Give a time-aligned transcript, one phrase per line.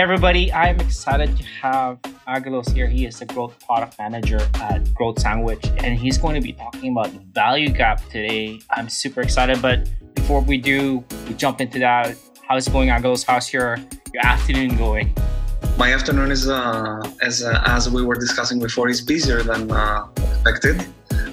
[0.00, 2.88] Everybody, I'm excited to have Angelos here.
[2.88, 6.92] He is the growth product manager at Growth Sandwich, and he's going to be talking
[6.92, 8.60] about the value gap today.
[8.70, 12.16] I'm super excited, but before we do, we jump into that.
[12.48, 13.24] How's it going, Angelos?
[13.24, 13.76] How's your,
[14.14, 15.14] your afternoon going?
[15.76, 20.08] My afternoon is, uh, as, uh, as we were discussing before, is busier than uh,
[20.46, 20.86] expected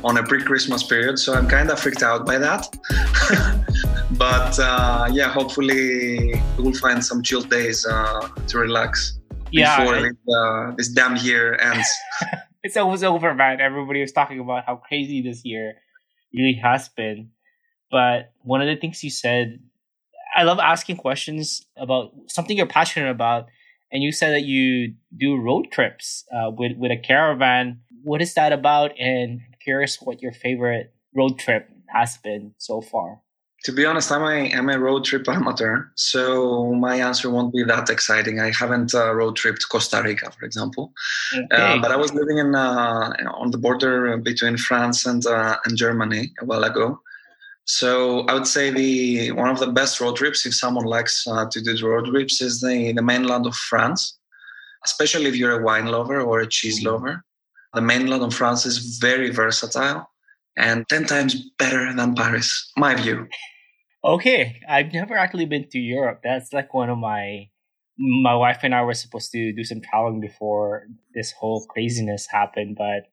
[0.03, 2.67] on a pre-Christmas period, so I'm kind of freaked out by that.
[4.17, 9.19] but uh, yeah, hopefully we'll find some chill days uh, to relax
[9.51, 11.87] yeah, before this, uh, this damn year ends.
[12.63, 13.61] it's almost over, man.
[13.61, 15.75] Everybody was talking about how crazy this year
[16.33, 17.29] really has been.
[17.91, 19.59] But one of the things you said,
[20.35, 23.47] I love asking questions about something you're passionate about.
[23.91, 27.79] And you said that you do road trips uh, with with a caravan.
[28.03, 28.91] What is that about?
[28.99, 33.21] And I'm curious what your favorite road trip has been so far.
[33.63, 37.63] To be honest, I'm a, I'm a road trip amateur, so my answer won't be
[37.63, 38.39] that exciting.
[38.39, 40.93] I haven't uh, road tripped Costa Rica, for example,
[41.35, 41.63] uh, okay.
[41.63, 45.75] uh, but I was living in uh, on the border between France and uh, and
[45.75, 47.01] Germany a while ago.
[47.65, 51.47] So I would say the one of the best road trips, if someone likes uh,
[51.49, 54.19] to do road trips, is the the mainland of France,
[54.85, 57.25] especially if you're a wine lover or a cheese lover.
[57.73, 60.07] The mainland of France is very versatile
[60.57, 63.27] and 10 times better than Paris, my view.
[64.03, 66.21] Okay, I've never actually been to Europe.
[66.23, 67.49] That's like one of my
[67.99, 70.83] my wife and I were supposed to do some traveling before
[71.15, 73.09] this whole craziness happened, but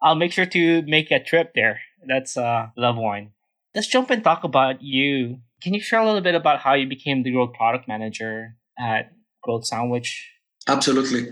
[0.00, 1.80] I'll make sure to make a trip there.
[2.06, 3.32] That's uh love wine.
[3.74, 5.38] Let's jump and talk about you.
[5.62, 9.12] Can you share a little bit about how you became the growth product manager at
[9.42, 10.30] Growth Sandwich?
[10.68, 11.30] Absolutely.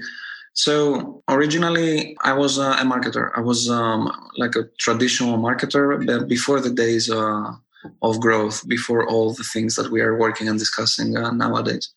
[0.57, 3.31] So originally, I was uh, a marketer.
[3.37, 7.53] I was um, like a traditional marketer but before the days uh,
[8.01, 11.93] of growth, before all the things that we are working and discussing uh, nowadays.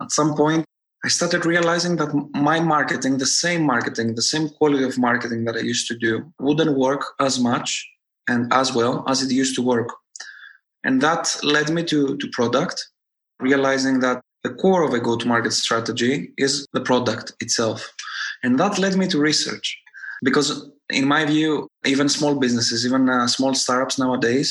[0.00, 0.64] At some point,
[1.04, 5.56] I started realizing that my marketing, the same marketing, the same quality of marketing that
[5.56, 7.88] I used to do, wouldn't work as much
[8.28, 9.88] and as well as it used to work.
[10.84, 12.86] And that led me to, to product,
[13.40, 17.92] realizing that the core of a go to market strategy is the product itself.
[18.44, 19.66] And that led me to research
[20.22, 20.48] because,
[21.00, 24.48] in my view, even small businesses, even uh, small startups nowadays,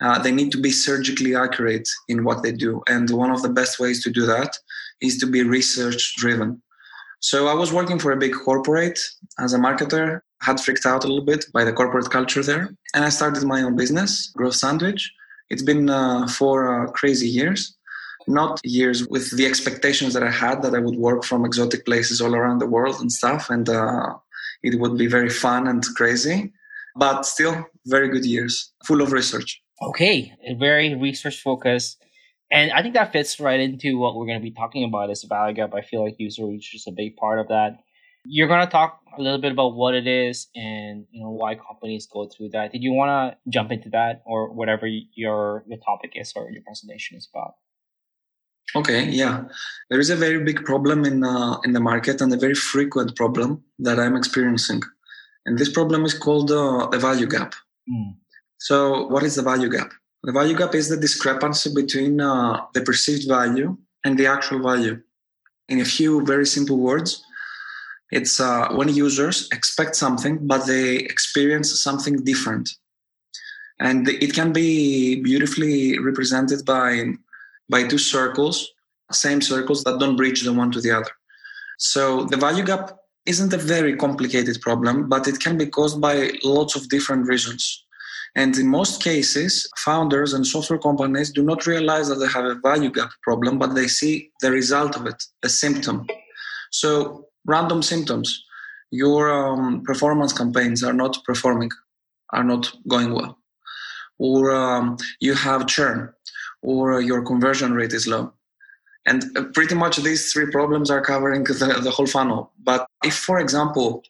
[0.00, 2.82] uh, they need to be surgically accurate in what they do.
[2.88, 4.50] And one of the best ways to do that
[5.00, 6.60] is to be research driven.
[7.20, 8.98] So I was working for a big corporate
[9.38, 12.64] as a marketer, had freaked out a little bit by the corporate culture there.
[12.94, 15.02] And I started my own business, Growth Sandwich.
[15.50, 17.77] It's been uh, four uh, crazy years
[18.28, 22.20] not years with the expectations that I had that I would work from exotic places
[22.20, 24.14] all around the world and stuff, and uh,
[24.62, 26.52] it would be very fun and crazy,
[26.96, 29.60] but still very good years, full of research.
[29.82, 32.04] Okay, very research focused.
[32.50, 35.24] And I think that fits right into what we're going to be talking about is
[35.24, 35.74] value gap.
[35.74, 37.78] I feel like user research is a big part of that.
[38.24, 41.54] You're going to talk a little bit about what it is and you know why
[41.54, 42.72] companies go through that.
[42.72, 46.62] Did you want to jump into that or whatever your your topic is or your
[46.62, 47.54] presentation is about?
[48.76, 49.44] Okay, yeah,
[49.88, 53.16] there is a very big problem in uh, in the market and a very frequent
[53.16, 54.82] problem that I'm experiencing,
[55.46, 57.54] and this problem is called uh, the value gap.
[57.90, 58.16] Mm.
[58.58, 59.90] So, what is the value gap?
[60.22, 65.00] The value gap is the discrepancy between uh, the perceived value and the actual value.
[65.70, 67.22] In a few very simple words,
[68.10, 72.68] it's uh, when users expect something but they experience something different,
[73.80, 77.14] and it can be beautifully represented by
[77.68, 78.68] by two circles,
[79.12, 81.10] same circles that don't bridge the one to the other.
[81.78, 82.96] So the value gap
[83.26, 87.84] isn't a very complicated problem, but it can be caused by lots of different reasons.
[88.36, 92.60] And in most cases, founders and software companies do not realize that they have a
[92.62, 96.06] value gap problem, but they see the result of it, a symptom.
[96.70, 98.44] So, random symptoms.
[98.90, 101.70] Your um, performance campaigns are not performing,
[102.32, 103.38] are not going well.
[104.18, 106.12] Or um, you have churn
[106.62, 108.32] or your conversion rate is low.
[109.06, 112.52] And uh, pretty much these three problems are covering the, the whole funnel.
[112.62, 114.04] But if, for example,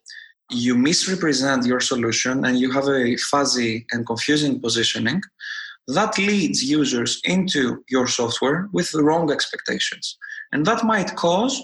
[0.50, 5.20] you misrepresent your solution and you have a fuzzy and confusing positioning,
[5.88, 10.18] that leads users into your software with the wrong expectations.
[10.52, 11.62] And that might cause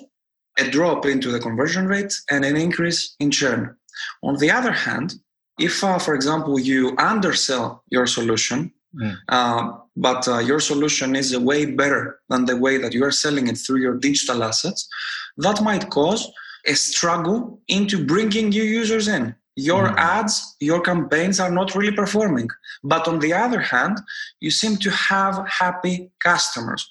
[0.58, 3.76] a drop into the conversion rate and an increase in churn.
[4.22, 5.14] On the other hand,
[5.58, 9.16] if, uh, for example, you undersell your solution Mm.
[9.28, 13.48] Uh, but uh, your solution is way better than the way that you are selling
[13.48, 14.88] it through your digital assets.
[15.36, 16.30] That might cause
[16.66, 19.34] a struggle into bringing new users in.
[19.56, 19.96] Your mm.
[19.96, 22.48] ads, your campaigns are not really performing.
[22.82, 24.00] But on the other hand,
[24.40, 26.88] you seem to have happy customers.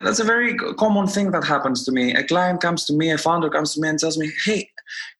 [0.00, 2.14] That's a very common thing that happens to me.
[2.14, 4.70] A client comes to me, a founder comes to me and tells me, hey,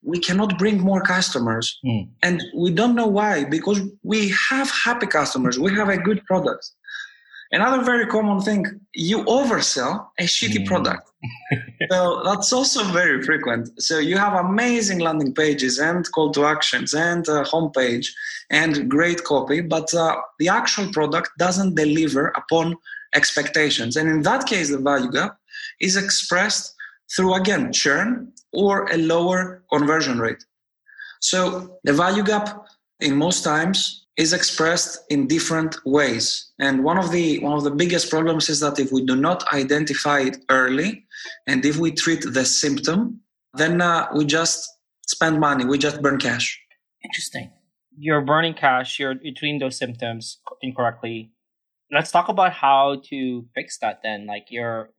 [0.02, 1.78] we cannot bring more customers.
[1.84, 2.08] Mm.
[2.22, 6.70] And we don't know why, because we have happy customers, we have a good product.
[7.50, 10.66] Another very common thing, you oversell a shitty mm.
[10.66, 11.10] product.
[11.90, 13.70] so that's also very frequent.
[13.80, 18.08] So you have amazing landing pages and call to actions and a homepage
[18.50, 22.76] and great copy, but uh, the actual product doesn't deliver upon
[23.14, 23.96] expectations.
[23.96, 25.38] And in that case, the value gap
[25.80, 26.74] is expressed
[27.14, 30.44] through again churn or a lower conversion rate.
[31.20, 32.66] So the value gap
[33.00, 36.52] in most times is expressed in different ways.
[36.58, 39.50] And one of the one of the biggest problems is that if we do not
[39.54, 41.06] identify it early
[41.46, 43.20] and if we treat the symptom,
[43.54, 44.68] then uh, we just
[45.06, 46.60] spend money, we just burn cash.
[47.02, 47.50] Interesting.
[47.96, 51.32] You're burning cash, you're, you're treating those symptoms incorrectly
[51.90, 54.26] let's talk about how to fix that then.
[54.26, 54.90] Like you're,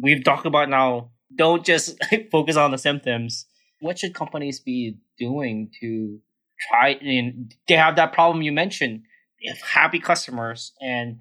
[0.00, 1.96] we've talked about now, don't just
[2.30, 3.46] focus on the symptoms.
[3.80, 6.20] What should companies be doing to
[6.68, 9.02] try and they have that problem you mentioned.
[9.46, 11.20] Have happy customers and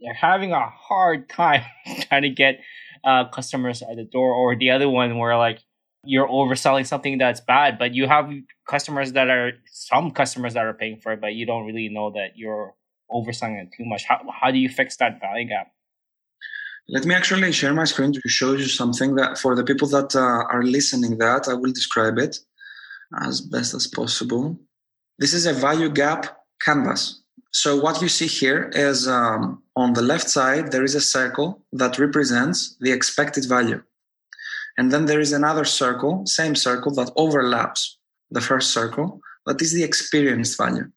[0.00, 1.62] they're having a hard time
[2.08, 2.60] trying to get
[3.04, 5.60] uh, customers at the door or the other one where like
[6.04, 8.30] you're overselling something that's bad, but you have
[8.68, 12.10] customers that are some customers that are paying for it, but you don't really know
[12.10, 12.74] that you're
[13.10, 14.04] overselling it too much?
[14.08, 15.68] How, how do you fix that value gap?
[16.88, 20.16] Let me actually share my screen to show you something that for the people that
[20.16, 22.40] uh, are listening that I will describe it
[23.20, 24.58] as best as possible.
[25.18, 27.22] This is a value gap canvas.
[27.52, 31.62] So what you see here is um, on the left side, there is a circle
[31.72, 33.82] that represents the expected value.
[34.78, 37.98] And then there is another circle, same circle that overlaps
[38.30, 40.90] the first circle, that is the experienced value.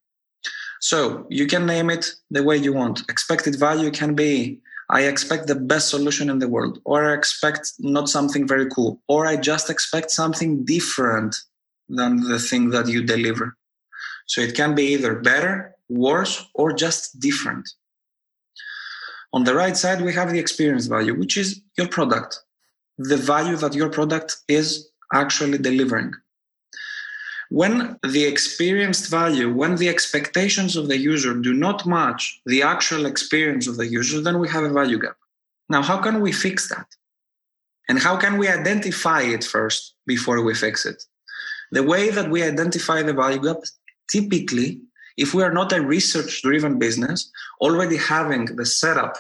[0.80, 3.02] So you can name it the way you want.
[3.10, 7.74] Expected value can be I expect the best solution in the world, or I expect
[7.80, 11.36] not something very cool, or I just expect something different
[11.90, 13.58] than the thing that you deliver.
[14.26, 17.68] So it can be either better, worse, or just different.
[19.34, 22.40] On the right side, we have the experience value, which is your product,
[22.98, 26.14] the value that your product is actually delivering.
[27.50, 33.06] When the experienced value, when the expectations of the user do not match the actual
[33.06, 35.18] experience of the user, then we have a value gap.
[35.70, 36.88] Now, how can we fix that?
[37.88, 41.04] And how can we identify it first before we fix it?
[41.72, 43.58] The way that we identify the value gap,
[44.10, 44.82] typically,
[45.18, 47.32] if we are not a research driven business,
[47.62, 49.16] already having the setup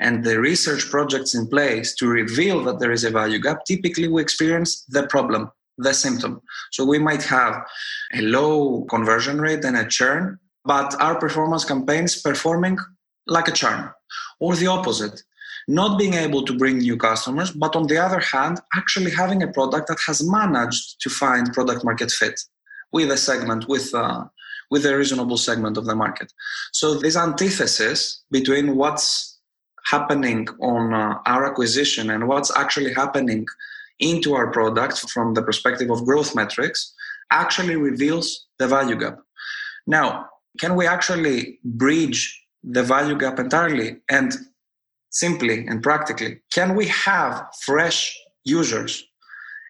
[0.00, 4.08] and the research projects in place to reveal that there is a value gap, typically
[4.08, 5.50] we experience the problem
[5.80, 6.40] the symptom.
[6.72, 7.64] So we might have
[8.14, 12.78] a low conversion rate and a churn, but our performance campaigns performing
[13.26, 13.90] like a churn,
[14.38, 15.22] or the opposite.
[15.68, 19.48] Not being able to bring new customers, but on the other hand, actually having a
[19.48, 22.40] product that has managed to find product market fit
[22.92, 24.24] with a segment, with uh,
[24.70, 26.32] with a reasonable segment of the market.
[26.72, 29.38] So this antithesis between what's
[29.84, 33.46] happening on uh, our acquisition and what's actually happening
[33.98, 36.94] into our product from the perspective of growth metrics
[37.30, 39.18] actually reveals the value gap.
[39.86, 40.26] Now,
[40.58, 42.20] can we actually bridge
[42.62, 44.34] the value gap entirely and
[45.10, 46.40] simply and practically?
[46.52, 49.04] Can we have fresh users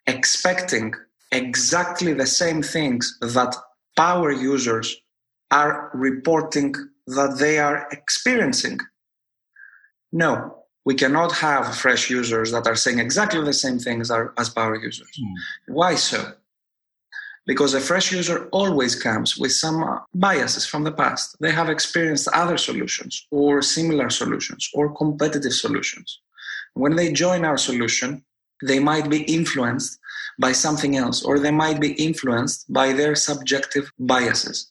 [0.06, 0.94] expecting
[1.32, 3.56] exactly the same things that
[3.96, 4.96] power users
[5.50, 6.74] are reporting
[7.06, 8.78] that they are experiencing?
[10.12, 14.76] No, we cannot have fresh users that are saying exactly the same things as power
[14.76, 15.10] users.
[15.20, 15.34] Mm.
[15.68, 16.32] Why so?
[17.46, 21.36] Because a fresh user always comes with some uh, biases from the past.
[21.40, 26.20] They have experienced other solutions or similar solutions or competitive solutions.
[26.74, 28.24] When they join our solution,
[28.62, 29.98] they might be influenced
[30.38, 34.70] by something else or they might be influenced by their subjective biases.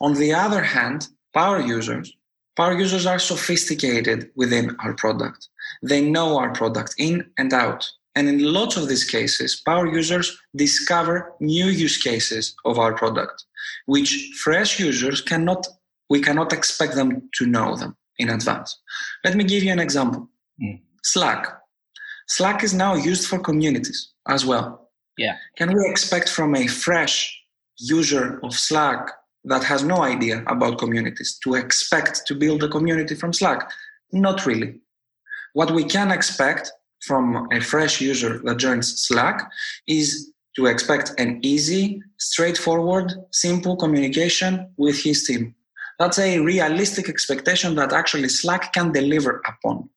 [0.00, 2.14] On the other hand, power users
[2.56, 5.48] Power users are sophisticated within our product.
[5.82, 7.90] They know our product in and out.
[8.14, 13.44] And in lots of these cases, power users discover new use cases of our product,
[13.86, 15.66] which fresh users cannot,
[16.10, 18.78] we cannot expect them to know them in advance.
[19.24, 20.28] Let me give you an example.
[20.62, 20.80] Mm.
[21.02, 21.61] Slack.
[22.28, 24.90] Slack is now used for communities as well.
[25.18, 25.36] Yeah.
[25.56, 27.38] Can we expect from a fresh
[27.78, 29.10] user of Slack
[29.44, 33.70] that has no idea about communities to expect to build a community from Slack?
[34.12, 34.80] Not really.
[35.54, 39.50] What we can expect from a fresh user that joins Slack
[39.86, 45.54] is to expect an easy, straightforward, simple communication with his team.
[45.98, 49.88] That's a realistic expectation that actually Slack can deliver upon.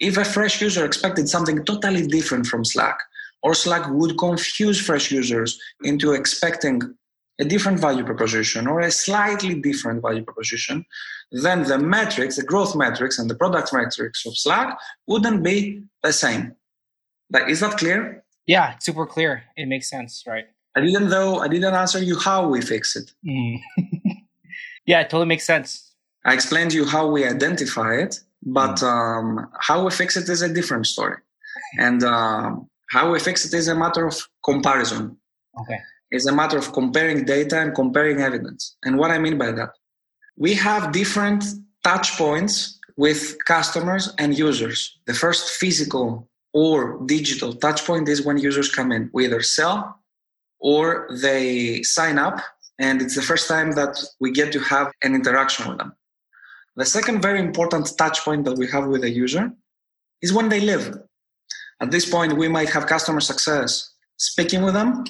[0.00, 2.98] If a fresh user expected something totally different from Slack,
[3.42, 6.80] or Slack would confuse fresh users into expecting
[7.38, 10.84] a different value proposition or a slightly different value proposition,
[11.32, 16.12] then the metrics, the growth metrics and the product metrics of Slack wouldn't be the
[16.12, 16.54] same.
[17.30, 18.24] But is that clear?
[18.46, 19.44] Yeah, super clear.
[19.56, 20.46] It makes sense, right?
[20.76, 23.12] I didn't though I didn't answer you how we fix it.
[23.26, 23.58] Mm.
[24.86, 25.92] yeah, it totally makes sense.
[26.24, 28.82] I explained you how we identify it, but mm.
[28.84, 31.16] um, how we fix it is a different story.
[31.78, 35.16] And um, how we fix it is a matter of comparison.
[35.60, 35.78] Okay
[36.10, 38.76] it's a matter of comparing data and comparing evidence.
[38.84, 39.70] And what I mean by that,
[40.36, 41.44] we have different
[41.84, 44.98] touch points with customers and users.
[45.06, 49.10] The first physical or digital touch point is when users come in.
[49.12, 50.00] We either sell
[50.58, 52.40] or they sign up,
[52.78, 55.94] and it's the first time that we get to have an interaction with them.
[56.80, 59.52] The second very important touch point that we have with a user
[60.22, 60.84] is when they live.
[61.82, 65.04] At this point, we might have customer success speaking with them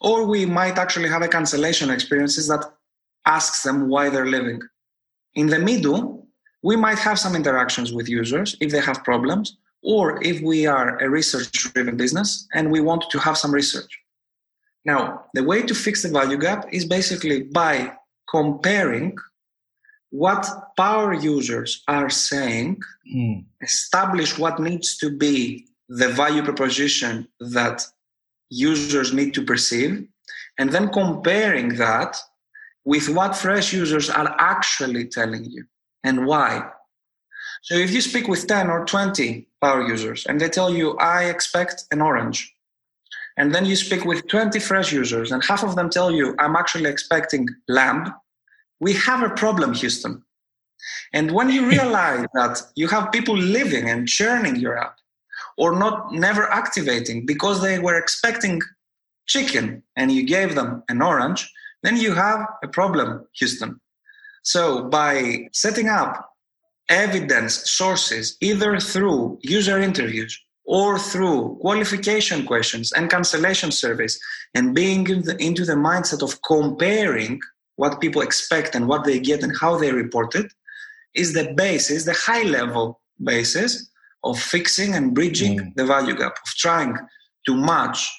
[0.00, 2.64] or we might actually have a cancellation experiences that
[3.26, 4.62] asks them why they're leaving.
[5.34, 6.28] In the middle,
[6.62, 10.98] we might have some interactions with users if they have problems, or if we are
[11.00, 13.92] a research driven business and we want to have some research.
[14.86, 17.92] Now, the way to fix the value gap is basically by
[18.30, 19.18] comparing
[20.10, 20.46] what
[20.76, 22.80] power users are saying,
[23.12, 23.44] mm.
[23.60, 27.82] establish what needs to be the value proposition that
[28.50, 30.06] users need to perceive,
[30.58, 32.16] and then comparing that
[32.84, 35.64] with what fresh users are actually telling you
[36.04, 36.70] and why.
[37.62, 41.24] So if you speak with 10 or 20 power users and they tell you, I
[41.24, 42.54] expect an orange,
[43.36, 46.56] and then you speak with 20 fresh users and half of them tell you, I'm
[46.56, 48.14] actually expecting lamb,
[48.80, 50.22] we have a problem, Houston.
[51.12, 54.96] And when you realize that you have people living and churning your app,
[55.56, 58.60] or not never activating because they were expecting
[59.26, 61.50] chicken and you gave them an orange,
[61.82, 63.80] then you have a problem, Houston.
[64.42, 66.30] So by setting up
[66.88, 74.20] evidence sources either through user interviews or through qualification questions and cancellation surveys
[74.54, 77.40] and being in the, into the mindset of comparing
[77.76, 80.52] what people expect and what they get and how they report it
[81.14, 83.90] is the basis, the high level basis
[84.24, 85.74] of fixing and bridging mm.
[85.76, 86.96] the value gap, of trying
[87.46, 88.10] to match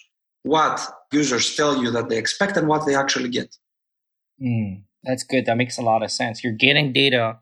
[0.43, 0.79] what
[1.11, 3.55] users tell you that they expect and what they actually get.
[4.41, 4.83] Mm.
[5.03, 5.45] That's good.
[5.45, 6.43] That makes a lot of sense.
[6.43, 7.39] You're getting data.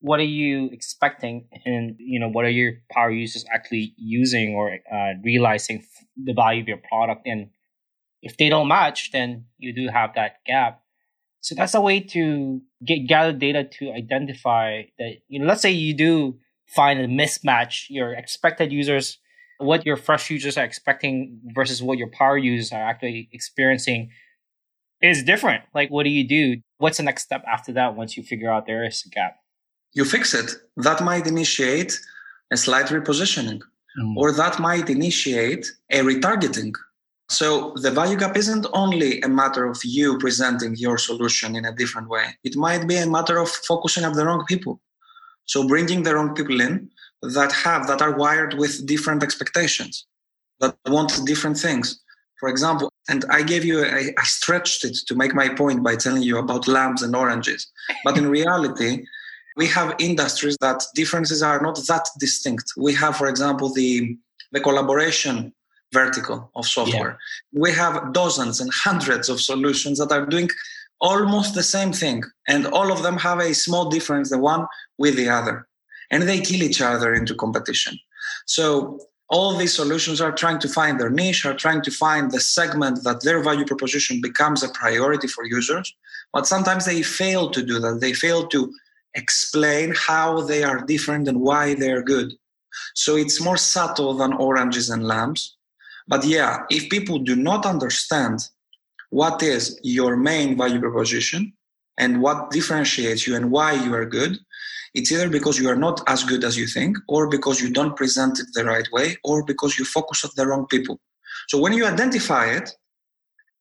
[0.00, 4.78] What are you expecting, and you know what are your power users actually using or
[4.92, 5.84] uh, realizing
[6.16, 7.22] the value of your product?
[7.24, 7.50] And
[8.20, 10.81] if they don't match, then you do have that gap.
[11.42, 15.16] So that's a way to get gather data to identify that.
[15.28, 19.18] You know, let's say you do find a mismatch your expected users
[19.58, 24.10] what your fresh users are expecting versus what your power users are actually experiencing
[25.02, 28.22] is different like what do you do what's the next step after that once you
[28.22, 29.36] figure out there is a gap
[29.92, 31.98] you fix it that might initiate
[32.50, 33.60] a slight repositioning
[34.00, 34.16] mm.
[34.16, 36.72] or that might initiate a retargeting
[37.28, 41.72] so the value gap isn't only a matter of you presenting your solution in a
[41.72, 44.80] different way it might be a matter of focusing on the wrong people
[45.46, 46.88] so bringing the wrong people in
[47.22, 50.06] that have that are wired with different expectations,
[50.60, 52.00] that want different things.
[52.40, 55.96] For example, and I gave you, I, I stretched it to make my point by
[55.96, 57.70] telling you about lambs and oranges.
[58.04, 59.04] But in reality,
[59.56, 62.72] we have industries that differences are not that distinct.
[62.76, 64.16] We have, for example, the
[64.50, 65.54] the collaboration
[65.92, 67.18] vertical of software.
[67.52, 67.60] Yeah.
[67.60, 70.48] We have dozens and hundreds of solutions that are doing
[71.00, 74.66] almost the same thing, and all of them have a small difference, the one
[74.98, 75.66] with the other,
[76.10, 77.98] and they kill each other into competition.
[78.46, 82.38] So all these solutions are trying to find their niche, are trying to find the
[82.38, 85.94] segment that their value proposition becomes a priority for users.
[86.32, 88.00] But sometimes they fail to do that.
[88.00, 88.72] They fail to
[89.14, 92.32] explain how they are different and why they're good.
[92.94, 95.56] So it's more subtle than oranges and lambs.
[96.08, 98.40] But yeah, if people do not understand
[99.10, 101.52] what is your main value proposition
[101.98, 104.38] and what differentiates you and why you are good,
[104.94, 107.96] it's either because you are not as good as you think, or because you don't
[107.96, 111.00] present it the right way, or because you focus on the wrong people.
[111.48, 112.70] So when you identify it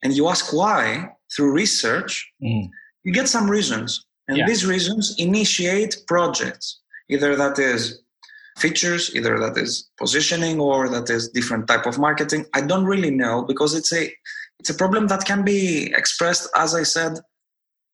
[0.03, 2.69] and you ask why through research, mm.
[3.03, 4.05] you get some reasons.
[4.27, 4.45] And yeah.
[4.45, 6.79] these reasons initiate projects,
[7.09, 8.01] either that is
[8.57, 12.45] features, either that is positioning or that is different type of marketing.
[12.53, 14.11] I don't really know because it's a
[14.59, 17.13] it's a problem that can be expressed, as I said,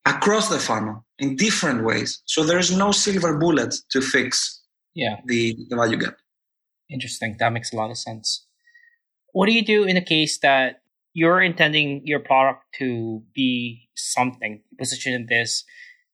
[0.05, 2.21] across the funnel in different ways.
[2.25, 4.61] So there is no silver bullet to fix
[4.93, 6.17] yeah the, the value gap.
[6.89, 7.35] Interesting.
[7.39, 8.45] That makes a lot of sense.
[9.33, 10.81] What do you do in a case that
[11.13, 15.63] you're intending your product to be something, position in this,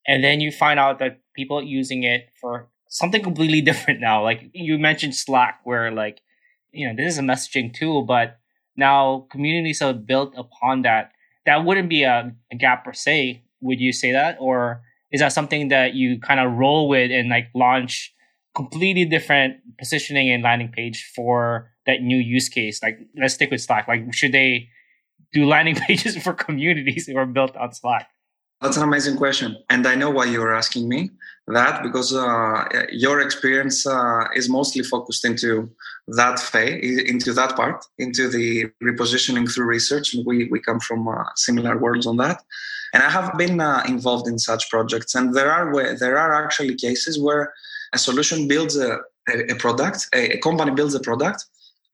[0.08, 4.24] and then you find out that people are using it for something completely different now?
[4.24, 6.22] Like you mentioned Slack, where like,
[6.72, 8.38] you know, this is a messaging tool, but
[8.78, 11.12] now communities are built upon that.
[11.46, 13.44] That wouldn't be a, a gap per se.
[13.62, 14.38] Would you say that?
[14.40, 14.82] Or
[15.12, 18.14] is that something that you kind of roll with and like launch
[18.56, 22.82] completely different positioning and landing page for that new use case?
[22.82, 23.88] Like, let's stick with Slack.
[23.88, 24.70] Like, should they
[25.34, 28.10] do landing pages for communities that were built on Slack?
[28.62, 29.58] That's an amazing question.
[29.70, 31.10] And I know why you're asking me
[31.48, 35.70] that because uh, your experience uh, is mostly focused into
[36.08, 40.16] that phase, into that part, into the repositioning through research.
[40.26, 42.42] We, we come from uh, similar worlds on that.
[42.94, 45.16] And I have been uh, involved in such projects.
[45.16, 47.54] And there are, there are actually cases where
[47.92, 51.46] a solution builds a, a, product, a, a company builds a product,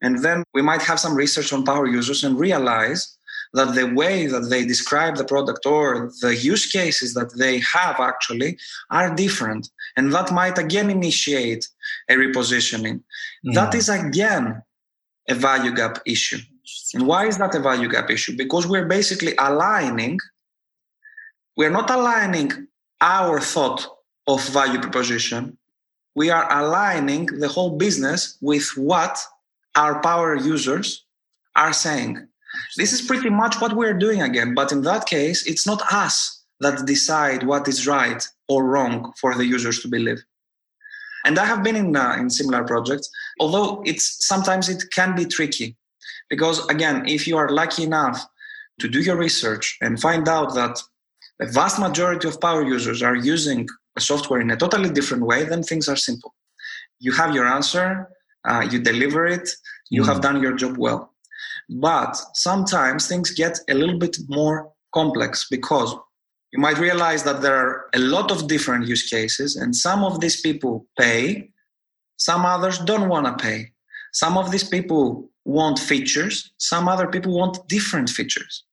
[0.01, 3.18] and then we might have some research on power users and realize
[3.53, 8.00] that the way that they describe the product or the use cases that they have
[8.00, 8.58] actually
[8.91, 9.70] are different.
[9.98, 11.68] And that might again initiate
[12.10, 13.01] a repositioning.
[13.46, 13.53] Mm.
[13.53, 14.62] That is again
[15.27, 16.39] a value gap issue.
[16.94, 18.38] And why is that a value gap issue?
[18.38, 20.20] Because we're basically aligning,
[21.58, 22.68] we're not aligning
[23.01, 23.88] our thought
[24.27, 25.58] of value proposition
[26.15, 29.18] we are aligning the whole business with what
[29.75, 31.06] our power users
[31.56, 32.27] are saying.
[32.77, 36.44] This is pretty much what we're doing again, but in that case, it's not us
[36.60, 40.22] that decide what is right or wrong for the users to believe.
[41.25, 45.25] And I have been in uh, in similar projects, although it's sometimes it can be
[45.25, 45.75] tricky,
[46.29, 48.25] because again, if you are lucky enough
[48.79, 50.82] to do your research and find out that
[51.39, 55.44] the vast majority of power users are using a software in a totally different way,
[55.44, 56.34] then things are simple.
[57.00, 58.10] You have your answer,
[58.45, 59.50] uh, you deliver it,
[59.89, 60.06] you mm.
[60.06, 61.13] have done your job well.
[61.69, 65.95] But sometimes things get a little bit more complex because
[66.51, 70.19] you might realize that there are a lot of different use cases, and some of
[70.19, 71.51] these people pay,
[72.17, 73.71] some others don't want to pay.
[74.13, 78.63] Some of these people want features, some other people want different features.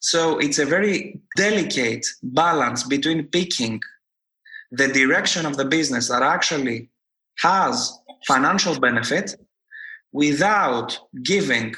[0.00, 3.80] So it's a very delicate balance between picking
[4.70, 6.90] the direction of the business that actually
[7.38, 9.34] has financial benefit
[10.12, 11.74] without giving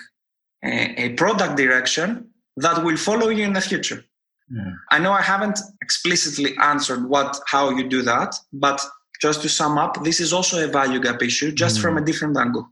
[0.65, 4.05] a, a product direction that will follow you in the future.
[4.51, 4.73] Yeah.
[4.91, 8.85] I know I haven't explicitly answered what how you do that, but
[9.21, 11.83] just to sum up, this is also a value gap issue, just mm.
[11.83, 12.69] from a different angle.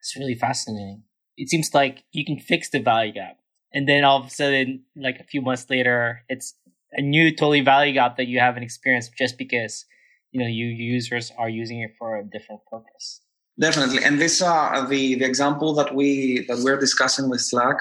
[0.00, 1.04] It's really fascinating.
[1.36, 3.38] It seems like you can fix the value gap,
[3.72, 6.54] and then all of a sudden, like a few months later, it's
[6.92, 9.86] a new totally value gap that you haven't experienced just because
[10.30, 13.23] you know you users are using it for a different purpose
[13.58, 14.04] definitely.
[14.04, 17.76] And this uh the the example that we that we're discussing with slack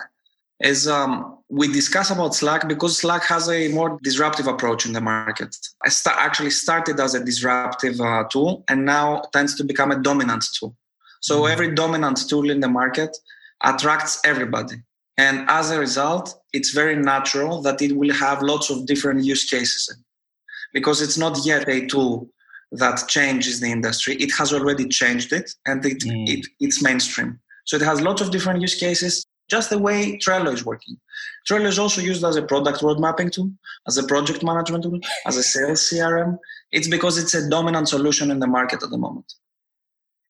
[0.60, 5.02] is um we discuss about slack because slack has a more disruptive approach in the
[5.02, 5.56] market.
[5.86, 10.00] I st- actually started as a disruptive uh, tool and now tends to become a
[10.02, 10.76] dominant tool.
[11.22, 11.52] So mm-hmm.
[11.52, 13.16] every dominant tool in the market
[13.64, 14.78] attracts everybody.
[15.18, 19.46] And as a result, it's very natural that it will have lots of different use
[19.48, 19.96] cases
[20.74, 22.28] because it's not yet a tool
[22.74, 24.16] that changes the industry.
[24.16, 26.28] It has already changed it and it, mm.
[26.28, 27.40] it, it's mainstream.
[27.66, 30.98] So it has lots of different use cases, just the way Trello is working.
[31.48, 33.52] Trello is also used as a product road mapping tool,
[33.88, 36.38] as a project management tool, as a sales CRM.
[36.72, 39.34] It's because it's a dominant solution in the market at the moment.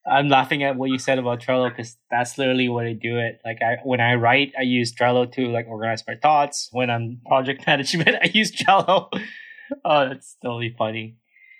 [0.06, 3.40] I'm laughing at what you said about Trello because that's literally what I do it.
[3.46, 6.68] Like I when I write, I use Trello to like organize my thoughts.
[6.74, 9.08] When I'm project management, I use Trello.
[9.86, 11.16] oh, that's totally funny.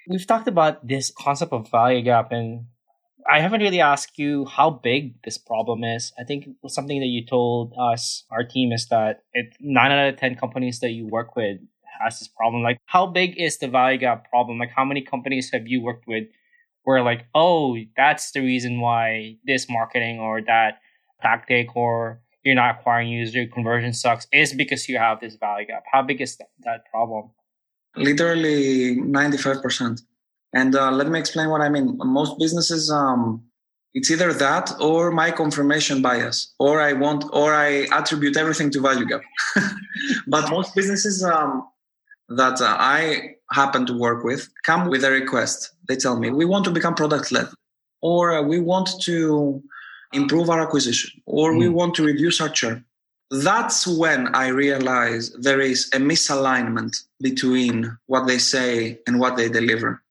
[0.08, 2.66] We've talked about this concept of value gap, and
[3.30, 6.12] I haven't really asked you how big this problem is.
[6.20, 10.20] I think something that you told us, our team, is that it nine out of
[10.20, 11.58] ten companies that you work with
[12.02, 12.64] has this problem.
[12.64, 14.60] Like, how big is the value gap problem?
[14.60, 16.26] Like, how many companies have you worked with?
[16.84, 20.80] where like, oh, that's the reason why this marketing or that
[21.22, 25.84] tactic or you're not acquiring user conversion sucks is because you have this value gap.
[25.92, 27.32] How big is that, that problem?
[27.96, 30.02] Literally 95%.
[30.54, 31.98] And uh, let me explain what I mean.
[31.98, 33.44] Most businesses, um,
[33.94, 38.82] it's either that or my confirmation bias, or I want, or I attribute everything to
[38.82, 39.22] value gap.
[40.28, 41.68] but most businesses um,
[42.30, 45.72] that uh, I happen to work with come with a request.
[45.88, 47.48] They tell me, we want to become product led,
[48.02, 49.62] or uh, we want to
[50.14, 51.60] improve our acquisition, or mm.
[51.60, 52.86] we want to reduce our churn.
[53.42, 59.50] That's when I realize there is a misalignment between what they say and what they
[59.50, 60.04] deliver.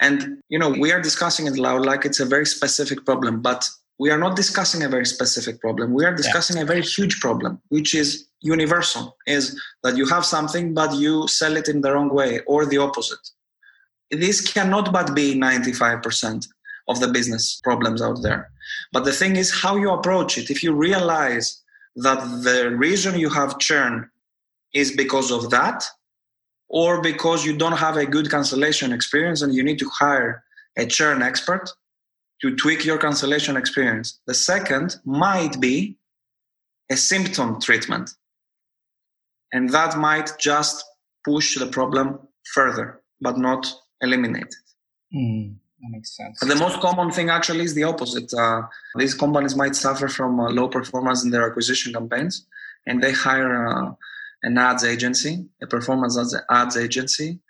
[0.00, 3.68] And, you know, we are discussing it loud like it's a very specific problem, but
[3.98, 5.92] we are not discussing a very specific problem.
[5.92, 6.62] We are discussing yeah.
[6.62, 11.58] a very huge problem, which is universal, is that you have something, but you sell
[11.58, 13.28] it in the wrong way or the opposite.
[14.10, 16.48] This cannot but be 95%
[16.88, 18.50] of the business problems out there.
[18.90, 20.48] But the thing is how you approach it.
[20.48, 21.59] If you realize
[21.96, 24.08] that the reason you have churn
[24.72, 25.84] is because of that,
[26.68, 30.44] or because you don't have a good cancellation experience and you need to hire
[30.78, 31.68] a churn expert
[32.40, 34.20] to tweak your cancellation experience.
[34.26, 35.98] The second might be
[36.90, 38.10] a symptom treatment.
[39.52, 40.84] And that might just
[41.24, 42.20] push the problem
[42.54, 43.66] further, but not
[44.00, 45.16] eliminate it.
[45.16, 46.38] Mm, that makes sense.
[46.40, 48.32] The most common thing actually is the opposite.
[48.32, 48.62] Uh,
[48.96, 52.46] these companies might suffer from uh, low performance in their acquisition campaigns,
[52.86, 53.92] and they hire uh,
[54.42, 56.18] an ads agency, a performance
[56.50, 57.40] ads agency,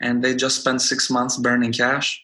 [0.00, 2.22] and they just spent six months burning cash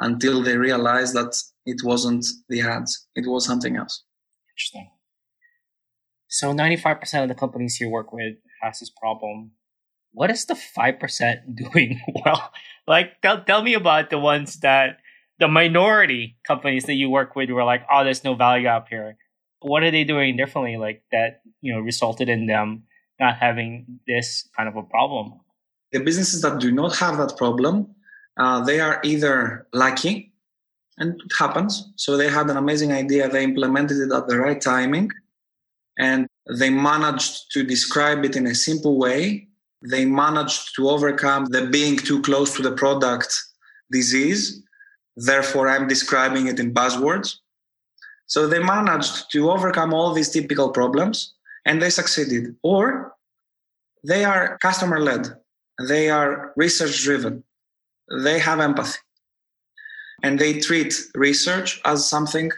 [0.00, 4.04] until they realized that it wasn't the ads, it was something else.
[4.54, 4.90] Interesting.
[6.28, 9.52] So 95% of the companies you work with has this problem.
[10.12, 12.52] What is the 5% doing well?
[12.86, 14.98] Like, tell, tell me about the ones that
[15.42, 19.16] the minority companies that you work with were like, oh, there's no value gap here.
[19.60, 22.84] What are they doing differently, like that, you know, resulted in them
[23.18, 25.40] not having this kind of a problem?
[25.90, 27.74] The businesses that do not have that problem,
[28.36, 30.32] uh, they are either lucky,
[30.98, 31.92] and it happens.
[31.96, 35.10] So they had an amazing idea, they implemented it at the right timing,
[35.98, 36.28] and
[36.60, 39.48] they managed to describe it in a simple way.
[39.90, 43.34] They managed to overcome the being too close to the product
[43.90, 44.62] disease.
[45.16, 47.36] Therefore, I'm describing it in buzzwords.
[48.26, 51.34] So they managed to overcome all these typical problems
[51.66, 52.56] and they succeeded.
[52.62, 53.14] Or
[54.04, 55.28] they are customer led,
[55.86, 57.44] they are research driven,
[58.20, 58.98] they have empathy,
[60.22, 62.50] and they treat research as something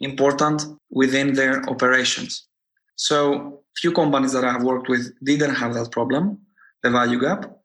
[0.00, 2.46] important within their operations.
[2.96, 6.38] So, few companies that I have worked with didn't have that problem,
[6.82, 7.58] the value gap,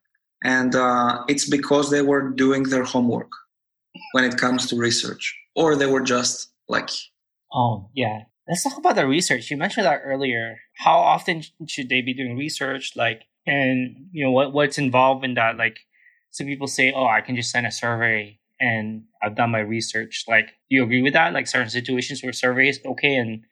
[0.44, 3.32] and uh, it's because they were doing their homework
[4.14, 7.12] when it comes to research, or they were just lucky.
[7.54, 8.22] Oh, yeah.
[8.48, 9.50] Let's talk about the research.
[9.50, 10.58] You mentioned that earlier.
[10.78, 12.94] How often should they be doing research?
[12.96, 15.58] Like, and you know what what's involved in that?
[15.58, 15.80] Like,
[16.32, 20.26] some people say, "Oh, I can just send a survey and I've done my research."
[20.28, 21.34] Like, do you agree with that?
[21.34, 23.44] Like, certain situations where surveys okay, and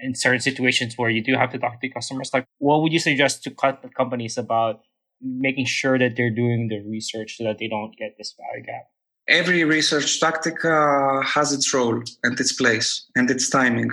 [0.00, 2.98] in certain situations where you do have to talk to customers, like, what would you
[2.98, 4.80] suggest to cut the companies about
[5.20, 8.91] making sure that they're doing the research so that they don't get this value gap?
[9.28, 13.90] Every research tactic uh, has its role and its place and its timing.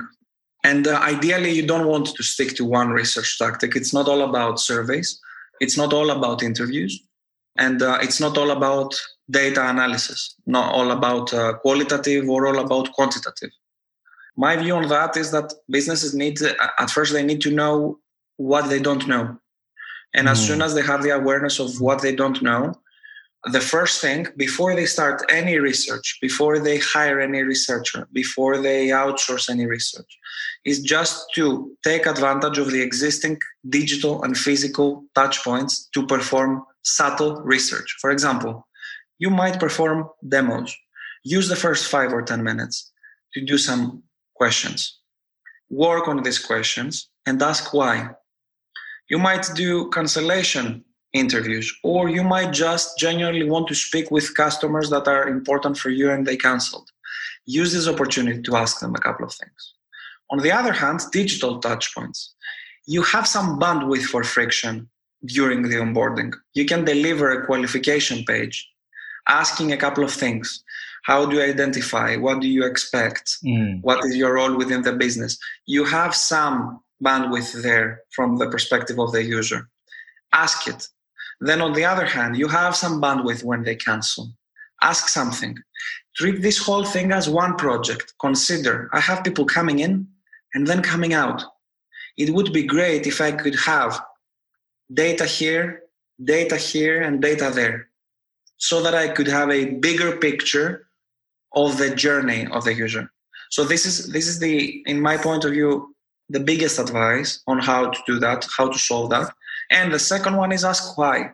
[0.63, 3.75] And uh, ideally, you don't want to stick to one research tactic.
[3.75, 5.19] It's not all about surveys,
[5.61, 7.01] it's not all about interviews,
[7.57, 8.93] and uh, it's not all about
[9.29, 13.51] data analysis, not all about uh, qualitative or all about quantitative.
[14.35, 17.99] My view on that is that businesses need, at first, they need to know
[18.37, 19.37] what they don't know.
[20.13, 20.31] And mm.
[20.31, 22.73] as soon as they have the awareness of what they don't know,
[23.45, 28.88] the first thing before they start any research, before they hire any researcher, before they
[28.88, 30.17] outsource any research,
[30.65, 33.38] is just to take advantage of the existing
[33.69, 37.95] digital and physical touch points to perform subtle research.
[38.02, 38.67] For example,
[39.19, 40.75] you might perform demos.
[41.23, 42.91] Use the first five or 10 minutes
[43.34, 44.04] to do some
[44.36, 44.99] questions.
[45.69, 48.10] Work on these questions and ask why.
[49.10, 54.89] You might do cancellation interviews or you might just genuinely want to speak with customers
[54.89, 56.89] that are important for you and they canceled.
[57.45, 59.73] Use this opportunity to ask them a couple of things.
[60.29, 62.29] On the other hand digital touchpoints
[62.85, 64.87] you have some bandwidth for friction
[65.25, 66.33] during the onboarding.
[66.53, 68.67] You can deliver a qualification page
[69.27, 70.63] asking a couple of things.
[71.03, 72.15] How do you identify?
[72.17, 73.37] What do you expect?
[73.45, 73.81] Mm.
[73.81, 75.37] what is your role within the business?
[75.65, 79.69] You have some bandwidth there from the perspective of the user.
[80.33, 80.87] Ask it
[81.41, 84.32] then, on the other hand, you have some bandwidth when they cancel.
[84.82, 85.58] Ask something.
[86.15, 88.13] Treat this whole thing as one project.
[88.19, 90.08] Consider I have people coming in
[90.54, 91.43] and then coming out.
[92.17, 94.02] It would be great if I could have
[94.93, 95.84] data here,
[96.23, 97.89] data here, and data there
[98.58, 100.88] so that I could have a bigger picture
[101.54, 103.10] of the journey of the user.
[103.49, 105.95] So this is this is the in my point of view
[106.30, 109.34] the biggest advice on how to do that, how to solve that.
[109.69, 111.32] And the second one is ask why.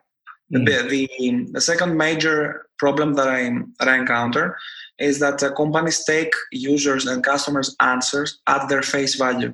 [0.53, 0.65] Mm.
[0.65, 4.57] The, the, the second major problem that I that I encounter
[4.99, 9.53] is that companies take users and customers' answers at their face value.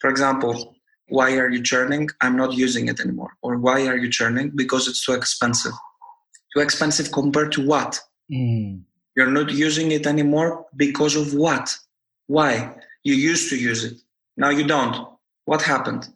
[0.00, 0.76] For example,
[1.08, 2.08] why are you churning?
[2.20, 3.32] I'm not using it anymore.
[3.42, 4.52] Or why are you churning?
[4.54, 5.72] Because it's too expensive.
[6.54, 8.00] Too expensive compared to what?
[8.32, 8.82] Mm.
[9.16, 11.76] You're not using it anymore because of what?
[12.26, 12.74] Why?
[13.02, 13.96] You used to use it.
[14.36, 15.08] Now you don't.
[15.44, 16.08] What happened?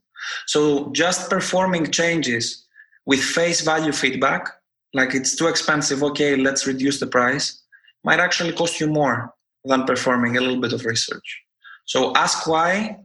[0.47, 2.67] So just performing changes
[3.07, 4.49] with face value feedback,
[4.95, 7.63] like it's too expensive, okay, let's reduce the price,
[8.05, 11.43] might actually cost you more than performing a little bit of research.
[11.87, 12.99] So ask why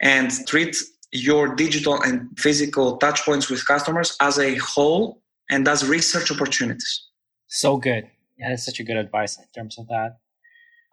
[0.00, 0.76] and treat
[1.12, 7.06] your digital and physical touchpoints with customers as a whole and as research opportunities.
[7.46, 8.08] So good.
[8.36, 10.18] Yeah, that's such a good advice in terms of that.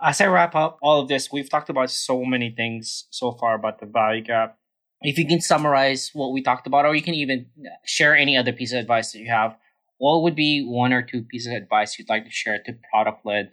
[0.01, 3.55] As I wrap up all of this, we've talked about so many things so far
[3.55, 4.57] about the value gap.
[5.01, 7.47] If you can summarize what we talked about, or you can even
[7.85, 9.55] share any other piece of advice that you have,
[9.97, 13.25] what would be one or two pieces of advice you'd like to share to product
[13.25, 13.51] led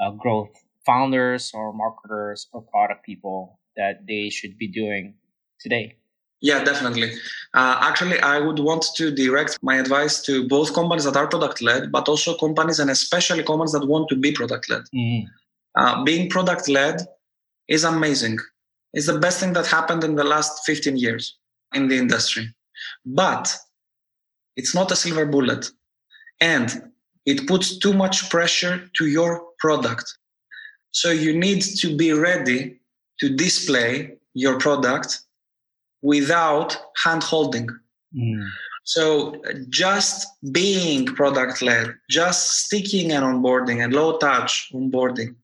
[0.00, 0.50] uh, growth
[0.84, 5.14] founders or marketers or product people that they should be doing
[5.60, 5.96] today?
[6.40, 7.12] Yeah, definitely.
[7.54, 11.62] Uh, actually, I would want to direct my advice to both companies that are product
[11.62, 14.82] led, but also companies and especially companies that want to be product led.
[14.94, 15.26] Mm-hmm.
[15.76, 17.00] Uh, being product led
[17.68, 18.38] is amazing.
[18.92, 21.38] It's the best thing that happened in the last 15 years
[21.74, 22.54] in the industry.
[23.06, 23.56] But
[24.56, 25.70] it's not a silver bullet.
[26.40, 26.90] And
[27.24, 30.18] it puts too much pressure to your product.
[30.90, 32.80] So you need to be ready
[33.20, 35.20] to display your product
[36.02, 37.68] without hand holding.
[38.14, 38.44] Mm.
[38.84, 45.36] So just being product led, just sticking and onboarding and low touch onboarding,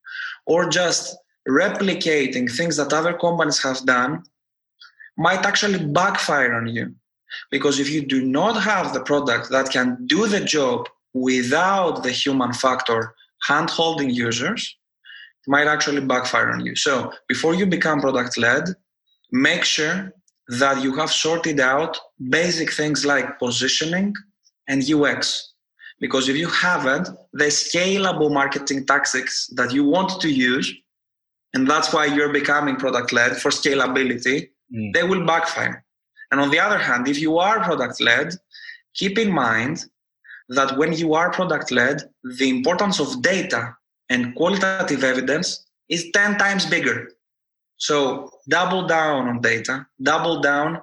[0.47, 1.17] or just
[1.49, 4.23] replicating things that other companies have done
[5.17, 6.95] might actually backfire on you.
[7.51, 12.13] Because if you do not have the product that can do the job without the
[12.13, 13.15] human factor
[13.47, 14.77] hand holding users,
[15.41, 16.75] it might actually backfire on you.
[16.77, 18.65] So before you become product led,
[19.33, 20.13] make sure
[20.49, 21.99] that you have sorted out
[22.31, 24.15] basic things like positioning
[24.69, 25.53] and UX.
[26.01, 30.73] Because if you haven't, the scalable marketing tactics that you want to use,
[31.55, 34.93] and that's why you're becoming product led for scalability, mm.
[34.93, 35.85] they will backfire.
[36.31, 38.35] And on the other hand, if you are product led,
[38.95, 39.85] keep in mind
[40.51, 42.03] that when you are product led,
[42.39, 43.75] the importance of data
[44.11, 47.09] and qualitative evidence is 10 times bigger.
[47.77, 50.81] So double down on data, double down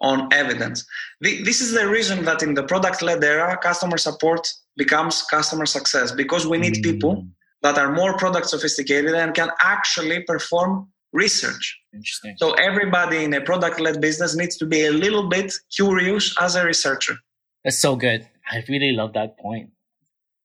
[0.00, 0.84] on evidence.
[1.20, 4.46] This is the reason that in the product led era, customer support
[4.76, 6.82] becomes customer success because we need mm.
[6.82, 7.26] people
[7.62, 11.78] that are more product sophisticated and can actually perform research.
[11.94, 12.34] Interesting.
[12.38, 16.56] So everybody in a product led business needs to be a little bit curious as
[16.56, 17.16] a researcher.
[17.64, 18.28] That's so good.
[18.50, 19.70] I really love that point.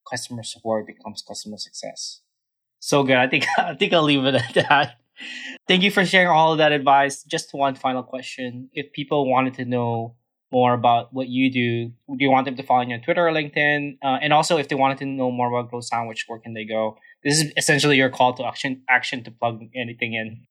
[0.09, 2.21] Customer support becomes customer success.
[2.79, 3.17] So good.
[3.17, 4.97] I think I think I'll leave it at that.
[5.67, 7.23] Thank you for sharing all of that advice.
[7.23, 8.69] Just one final question.
[8.73, 10.15] If people wanted to know
[10.51, 13.31] more about what you do, do you want them to follow you on Twitter or
[13.31, 13.97] LinkedIn?
[14.01, 16.65] Uh, and also, if they wanted to know more about Growth Sandwich, where can they
[16.65, 16.97] go?
[17.23, 20.45] This is essentially your call to action, action to plug anything in.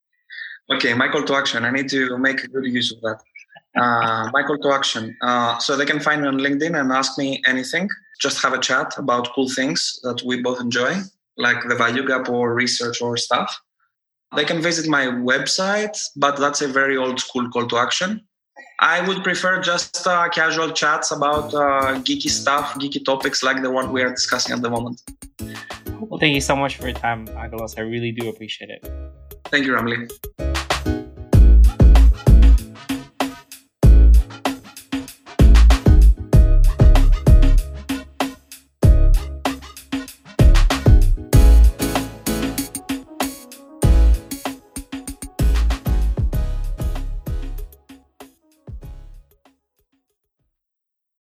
[0.74, 1.64] Okay, my call to action.
[1.64, 3.20] I need to make good use of that.
[3.76, 5.14] Uh, my call to action.
[5.20, 7.86] Uh, so they can find me on LinkedIn and ask me anything.
[8.22, 10.94] Just have a chat about cool things that we both enjoy,
[11.36, 13.54] like the value gap or research or stuff.
[14.34, 18.22] They can visit my website, but that's a very old school call to action.
[18.80, 23.70] I would prefer just uh, casual chats about uh, geeky stuff, geeky topics like the
[23.70, 25.02] one we are discussing at the moment.
[26.00, 27.76] Well, thank you so much for your time, Angelos.
[27.78, 28.90] I really do appreciate it.
[29.46, 30.10] Thank you, Ramli.